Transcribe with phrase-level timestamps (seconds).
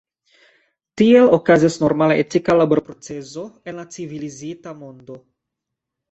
[0.99, 5.19] Tiel okazas normala etika laborprocezo en la civilizita mondo.